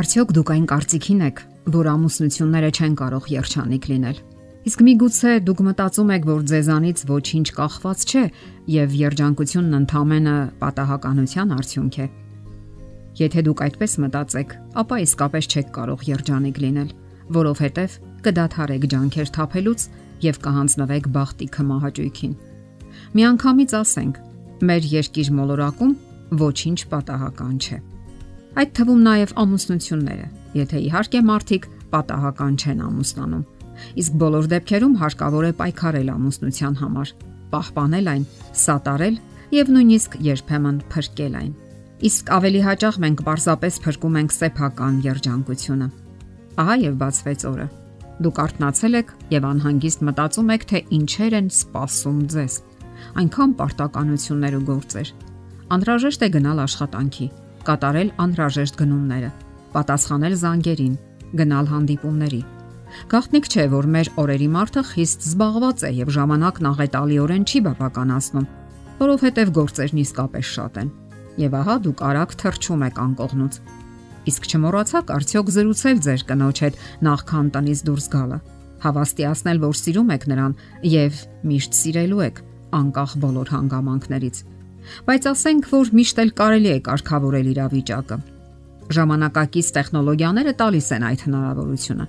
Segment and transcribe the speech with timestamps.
[0.00, 1.40] Արդյոք դուք այն կարծիքին եք,
[1.74, 4.20] որ ամուսնությունները չեն կարող երջանիկ լինել։
[4.70, 8.22] Իսկ միգուցե դուք մտածում եք, որ ձեզանից ոչինչ կախված չէ
[8.74, 12.06] եւ երջանկությունն ընդհանրապես պատահականության արդյունք է։
[13.20, 16.90] Եթե դուք այդպես մտածեք, ապա իսկապես չեք կարող երջանիկ լինել,
[17.36, 19.86] որովհետեւ կդադարեք ջանքեր թափելուց
[20.24, 22.34] եւ կհանձնվեք բախտի քմահաճույքին։
[23.20, 24.24] Միանգամից ասենք,
[24.64, 25.96] մեր երկիր մոլորակում
[26.40, 27.84] ոչինչ պատահական չէ
[28.58, 33.44] այդ թվում նաև ամուսնությունները, եթե իհարկե մարդիկ պատահական չեն ամուսնանում։
[34.00, 37.12] Իսկ բոլոր դեպքերում հարկավոր է պայքարել ամուսնության համար,
[37.54, 38.24] պահպանել այն,
[38.60, 39.16] սատարել
[39.54, 41.52] եւ նույնիսկ երբեմն փրկել այն։
[42.10, 45.88] Իսկ ավելի հաճախ մենք պարզապես փրկում ենք սեփական երջանկությունը։
[46.60, 47.66] Ահա եւ բացվեց օրը։
[48.20, 52.56] Դուք արթնացել եք եւ անհանգիստ մտածում եք, թե ինչեր են սպասում ձեզ։
[53.20, 55.12] Այնքան պարտականություններ ու գործեր։
[55.76, 57.26] Անհրաժեշտ է գնալ աշխատանքի,
[57.66, 59.30] կատարել անհրաժեշտ գնումները,
[59.74, 60.94] պատասխանել զանգերին,
[61.40, 62.40] գնալ հանդիպումների։
[63.10, 68.48] Գաղտնիք չէ, որ մեր օրերի մարդը խիստ զբաղված է եւ ժամանակն աղետալիորեն չի բավականացնում,
[69.00, 70.90] որովհետեւ գործերն իսկապես շատ են։
[71.40, 73.60] Եվ ահա դուք արագ թրջում եք անկողնուց։
[74.30, 78.38] Իսկ չմոռացաք արդյոք զրուցել ձեր կնոջ հետ նախքան տնից դուրս գալը։
[78.80, 80.54] Հավաստիացնել, որ սիրում եք նրան
[80.90, 82.42] եւ միշտ սիրելու եք,
[82.80, 84.36] անկախ բոլոր հանգամանքներից
[85.06, 88.18] բայց ասենք, որ միշտ էլ կարելի է կարգավորել իրավիճակը։
[88.90, 92.06] Ժամանակակից տեխնոլոգիաները տալիս են այդ հնարավորությունը։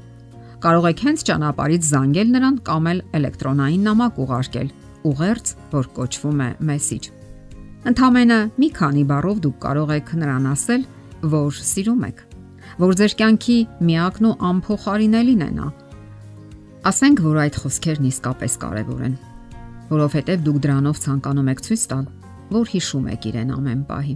[0.61, 4.67] Կարող եք հենց ճանապարհից զանգել նրան կամ էլ էլեկտրոնային նամակ ուղարկել,
[5.11, 7.07] ուղերձ, որ կոչվում է մեսիջ։
[7.91, 10.83] Ընթամենը մի քանի բառով դուք կարող եք նրան ասել,
[11.31, 12.19] որ սիրում եք,
[12.81, 13.57] որ ձեր կյանքի
[13.89, 15.67] միակն ու անփոխարինելին է նա։
[16.91, 19.15] Ասենք, որ այդ խոսքերն իսկապես կարևոր են,
[19.91, 22.05] որովհետև դուք դրանով ցանկանում եք ցույց տալ,
[22.51, 24.15] որ հիշում եք իրեն ամեն պահի։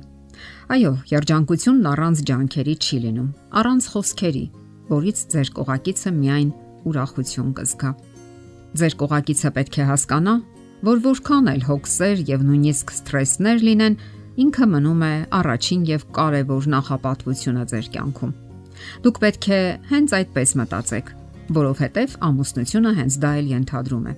[0.75, 3.29] Այո, երջանկությունն առանց ջանքերի չի լինում,
[3.59, 4.45] առանց խոսքերի,
[4.89, 6.49] որից ձեր կողակիցը միայն
[6.89, 7.91] ուրախություն կզգա։
[8.75, 10.33] Ձեր կողակիցը պետք է հասկանա,
[10.85, 13.95] որ որքան էլ հոգսեր եւ նույնիսկ սթրեսներ լինեն,
[14.45, 18.33] ինքը մնում է առաջին եւ կարևոր նախապատվությունը ձեր կյանքում։
[19.05, 19.61] Դուք պետք է
[19.93, 21.11] հենց այդպես մտածեք,
[21.55, 24.13] որովհետեւ ամուսնությունը հենց դա էլ ենթադրում է։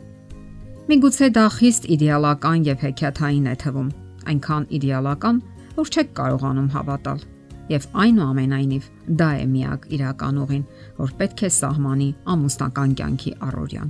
[0.87, 3.89] Միգուցե դա խիստ իդեալական եւ հեքիաթային է թվում,
[4.31, 5.41] այնքան իդեալական,
[5.77, 7.23] որ չեք կարողանում հավատալ։
[7.67, 8.89] Եվ այնուամենայնիվ
[9.19, 10.65] դա է միակ իրական ուղին,
[10.97, 13.89] որ պետք է սահմանի ամուսնական կյանքի առօրյան։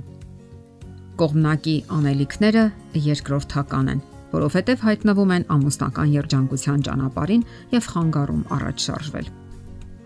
[1.18, 2.64] Կողմնակի անելիքները
[3.08, 4.02] երկրորդական են,
[4.34, 9.30] որովհետև հայտնվում են ամուսնական երջանկության ճանապարհին եւ խանգարում առաջ շարժվել։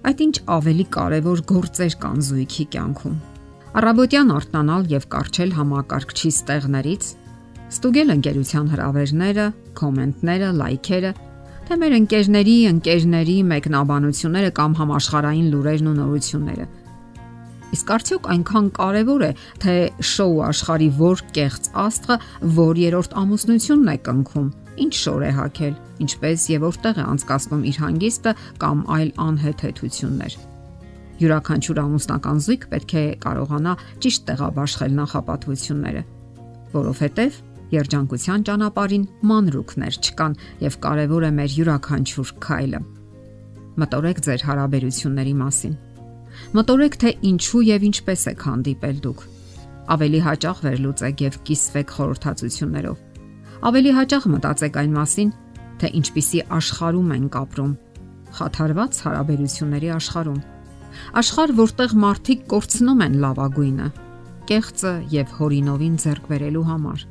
[0.02, 3.18] Այդ ինչ ավելի կարևոր գործեր կան զույգի կյանքում։
[3.72, 7.04] Առավոտյան արթնանալ եւ կարճել համակարգչի ստեղներից
[7.72, 9.44] ստուգել ընկերության հրավերները,
[9.78, 11.10] կոմենտները, լայքերը,
[11.68, 16.66] թե մեր ընկերների, ընկերների մեկնաբանությունները կամ համաշխարային լուրերն ու նորությունները։
[17.72, 19.30] Իսկ արդյոք այնքան կարևոր է,
[19.62, 19.74] թե
[20.04, 22.16] շոու աշխարի որ կեղծ աստղը
[22.58, 24.50] որ երրորդ ամուսնությունն է կնքում,
[24.84, 30.36] ինչ շոր է հակել, ինչպես եւ որտեղ է անցկացնում իր հանգիստը կամ այլ անհեթեթություններ։
[31.22, 33.72] Յուրաքանչյուր ամուսնական զույգ պետք է կարողանա
[34.02, 36.04] ճիշտ տեղաբաշխել նախապատվությունները,
[36.76, 37.40] որովհետև
[37.72, 42.80] Երջանկության ճանապարհին մանրուքներ չկան եւ կարեւոր է մեր յուրաքանչյուր քայլը։
[43.80, 45.76] Մտորեք ձեր հարաբերությունների մասին։
[46.52, 49.22] Մտորեք թե ինչու եւ ինչպես եք հանդիպել դուք։
[49.92, 52.98] Ավելի հաճախ վերլուծեք եւ կիսվեք խորհրդածություններով։
[53.72, 55.32] Ավելի հաճախ մտածեք այն մասին,
[55.80, 57.72] թե ինչպիսի աշխարհում ենք ապրում։
[58.36, 60.40] Խաթարված հարաբերությունների աշխարհում։
[61.22, 63.88] Աշխարհ, որտեղ մարդիկ կորցնում են լավագույնը,
[64.52, 67.04] կեղծը եւ հորինովին ձեռք բերելու համար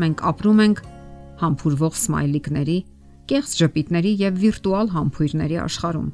[0.00, 0.82] մենք ապրում ենք
[1.40, 2.78] համբուրվող սմայլիկների,
[3.30, 6.10] կեղծ ժպիտների եւ վիրտուալ համբույրների աշխարհում։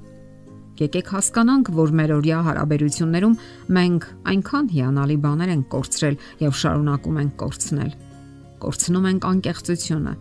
[0.76, 3.36] Եկեք հասկանանք, որ մեր օրյա հարաբերություններում
[3.76, 7.92] մենք այնքան հիանալի բաներ ենք կորցրել եւ շարունակում ենք կորցնել։
[8.60, 10.12] Կորցնում ենք անկեղծությունը։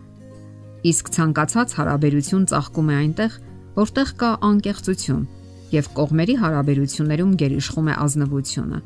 [0.86, 3.38] Իսկ ցանկացած հարաբերություն ծաղկում է այնտեղ,
[3.76, 5.22] որտեղ կա անկեղծություն
[5.76, 8.78] եւ կողմերի հարաբերություններում գերիշխում է ազնվությունը։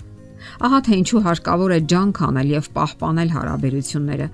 [0.67, 4.29] Ահա թե ինչու հարկավոր է ջանք անել եւ պահպանել հարաբերությունները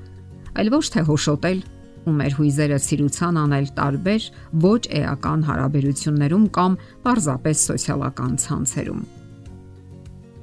[0.57, 1.59] այլ ոչ թե հոշոտել
[2.07, 4.27] ու մեր հույզերը ցիրուցան անել տարբեր
[4.63, 6.77] ոչ էական հարաբերություններում կամ
[7.07, 9.03] պարզապես սոցիալական ցանցերում։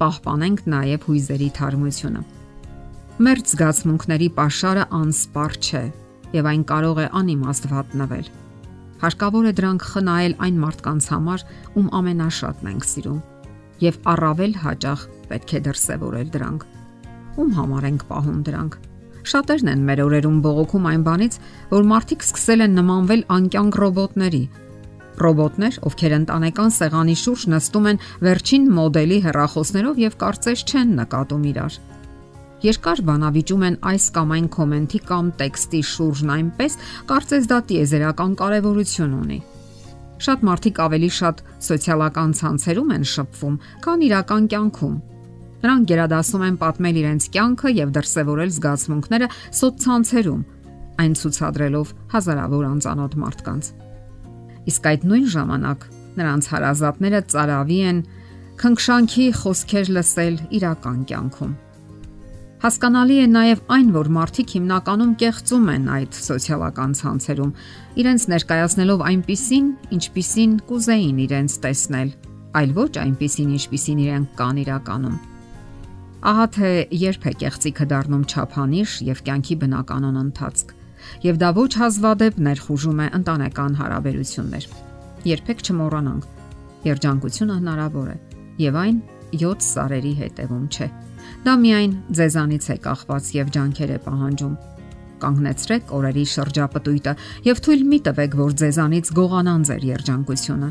[0.04, 2.22] Պահպանենք նաև հույզերի թարմությունը։
[3.24, 5.84] Մեր զգացմունքների pašարը անսպար չէ
[6.34, 8.32] եւ այն կարող է անիմաստ վատնվել։
[9.04, 11.44] Հարկավոր է դրանք խնայել այն մարդկանց համար,
[11.78, 13.20] ում ամենաշատն ենք սիրում,
[13.84, 16.66] եւ առավել հաճախ պետք է դրսևորել դրանք։
[17.38, 18.82] Ում համար ենք պահում դրանք
[19.24, 21.36] Շատերն են մեր օրերում բողոքում այն բանից,
[21.70, 24.42] որ մարդիկ սկսել են նմանվել անկյանք ռոբոտների։
[25.24, 31.78] Ռոբոտներ, ովքեր ընտանեկան սեղանի շուրջ նստում են վերջին մոդելի հեռախոսներով եւ կարծես չեն նկատում իրար։
[32.64, 36.76] Երկար բանավիճում են այս կամ այն կոմենտի կամ տեքստի շուրջն այնպես,
[37.10, 39.40] կարծես դա տիեզերական կարևորություն ունի։
[40.24, 44.94] Շատ մարդիկ ավելի շատ սոցիալական ցանցերում են շփվում, քան իրական կյանքում։
[45.64, 49.28] Նրանք գերադասում են պատմել իրենց կյանքը եւ դրսեւորել զգացմունքները
[49.58, 50.42] սոցցանցերում,
[51.00, 53.70] այն ցուցադրելով հազարավոր անծանոթ մարդկանց։
[54.70, 55.86] Իսկ այդ նույն ժամանակ
[56.20, 58.04] նրանց հարազատները ծարավի են
[58.60, 61.54] քնքշանքի խոսքեր լսել իրական կյանքում։
[62.64, 67.50] Հասկանալի է նաև այն, որ մարդիկ հիմնականում կեղծում են այդ սոցիալական ցանցերում,
[68.04, 69.68] իրենց ներկայացնելով այնպիսին,
[69.98, 72.16] ինչպիսին կուզեին իրենց տեսնել,
[72.62, 75.22] այլ ոչ այնպիսին, ինչպիսին իրենք կան իրականում։
[76.24, 80.70] Ահա թե երբ է կեղծիքը դառնում չափանիշ եւ կյանքի բնականon ընթացք,
[81.24, 84.68] եւ դա ոչ հազվադեպ ներխուժում է ընտանեկան հարաբերություններ։
[85.28, 86.24] Երբեք չմոռանանք,
[86.88, 88.16] երջանկությունը հնարավոր է
[88.64, 89.00] եւ այն
[89.44, 90.88] 7 սարերի հետևում չէ։
[91.44, 94.54] Դա միայն ձեզանից է կախված եւ ջանքեր է պահանջում։
[95.24, 97.14] Կանգնեցրեք օրերի շրջապտույտը
[97.48, 100.70] եւ թույլ մի տվեք, որ ձեզանից գողանան ձեր երջանկությունը։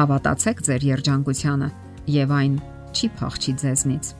[0.00, 1.70] Հավատացեք ձեր երջանկությանը
[2.20, 2.56] եւ այն
[2.94, 4.19] չի փախչի ձեզնից։